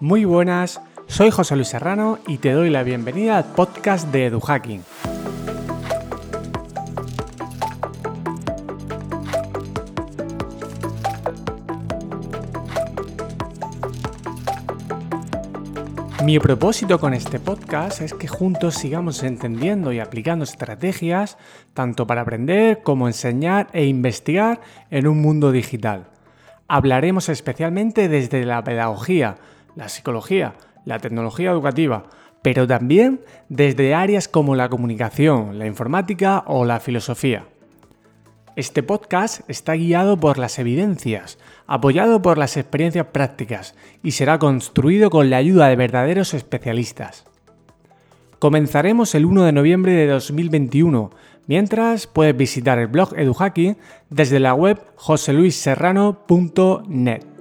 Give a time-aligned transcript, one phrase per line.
[0.00, 4.82] Muy buenas, soy José Luis Serrano y te doy la bienvenida al podcast de EduHacking.
[16.24, 21.38] Mi propósito con este podcast es que juntos sigamos entendiendo y aplicando estrategias
[21.72, 26.06] tanto para aprender como enseñar e investigar en un mundo digital.
[26.66, 29.36] Hablaremos especialmente desde la pedagogía,
[29.76, 32.04] la psicología, la tecnología educativa,
[32.42, 37.46] pero también desde áreas como la comunicación, la informática o la filosofía.
[38.56, 45.10] Este podcast está guiado por las evidencias, apoyado por las experiencias prácticas y será construido
[45.10, 47.24] con la ayuda de verdaderos especialistas.
[48.38, 51.10] Comenzaremos el 1 de noviembre de 2021,
[51.46, 53.78] mientras puedes visitar el blog EduHacking
[54.10, 57.33] desde la web joseluisserrano.net.